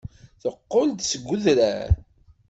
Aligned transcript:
Teqqel-d 0.41 0.99
seg 1.05 1.23
udrar. 1.33 1.89